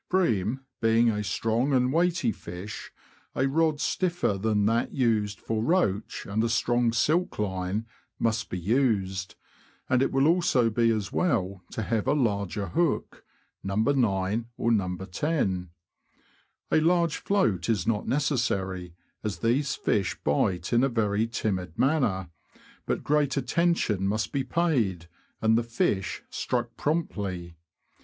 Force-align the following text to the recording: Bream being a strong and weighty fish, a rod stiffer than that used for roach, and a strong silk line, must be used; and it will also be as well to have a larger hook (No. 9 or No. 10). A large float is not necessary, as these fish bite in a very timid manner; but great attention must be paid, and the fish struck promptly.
Bream 0.09 0.61
being 0.81 1.11
a 1.11 1.23
strong 1.23 1.73
and 1.73 1.93
weighty 1.93 2.31
fish, 2.31 2.91
a 3.35 3.47
rod 3.47 3.79
stiffer 3.79 4.33
than 4.35 4.65
that 4.65 4.91
used 4.91 5.39
for 5.39 5.63
roach, 5.63 6.25
and 6.25 6.43
a 6.43 6.49
strong 6.49 6.91
silk 6.91 7.37
line, 7.37 7.85
must 8.17 8.49
be 8.49 8.57
used; 8.57 9.35
and 9.87 10.01
it 10.01 10.11
will 10.11 10.25
also 10.27 10.71
be 10.71 10.89
as 10.89 11.11
well 11.13 11.63
to 11.69 11.83
have 11.83 12.07
a 12.07 12.13
larger 12.13 12.69
hook 12.69 13.23
(No. 13.63 13.75
9 13.75 14.47
or 14.57 14.71
No. 14.71 14.97
10). 14.97 15.69
A 16.71 16.79
large 16.81 17.17
float 17.17 17.69
is 17.69 17.85
not 17.85 18.07
necessary, 18.07 18.95
as 19.23 19.37
these 19.37 19.75
fish 19.75 20.17
bite 20.23 20.73
in 20.73 20.83
a 20.83 20.89
very 20.89 21.27
timid 21.27 21.77
manner; 21.77 22.31
but 22.87 23.03
great 23.03 23.37
attention 23.37 24.07
must 24.07 24.31
be 24.31 24.43
paid, 24.43 25.07
and 25.43 25.55
the 25.55 25.61
fish 25.61 26.23
struck 26.31 26.75
promptly. 26.75 27.55